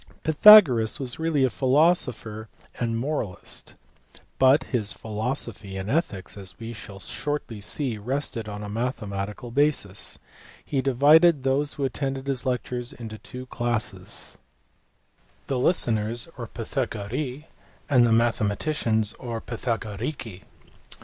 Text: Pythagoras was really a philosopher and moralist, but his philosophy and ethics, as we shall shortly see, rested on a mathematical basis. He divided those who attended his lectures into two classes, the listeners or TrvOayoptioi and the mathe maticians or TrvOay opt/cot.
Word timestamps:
Pythagoras 0.23 0.99
was 0.99 1.19
really 1.19 1.43
a 1.43 1.49
philosopher 1.51 2.49
and 2.79 2.97
moralist, 2.97 3.75
but 4.39 4.63
his 4.63 4.93
philosophy 4.93 5.77
and 5.77 5.91
ethics, 5.91 6.35
as 6.35 6.57
we 6.57 6.73
shall 6.73 6.97
shortly 6.99 7.61
see, 7.61 7.99
rested 7.99 8.49
on 8.49 8.63
a 8.63 8.67
mathematical 8.67 9.51
basis. 9.51 10.17
He 10.65 10.81
divided 10.81 11.43
those 11.43 11.73
who 11.75 11.85
attended 11.85 12.25
his 12.25 12.47
lectures 12.47 12.93
into 12.93 13.19
two 13.19 13.45
classes, 13.45 14.39
the 15.45 15.59
listeners 15.59 16.27
or 16.35 16.47
TrvOayoptioi 16.47 17.45
and 17.87 18.03
the 18.03 18.09
mathe 18.09 18.41
maticians 18.43 19.13
or 19.19 19.39
TrvOay 19.39 19.67
opt/cot. 19.67 20.41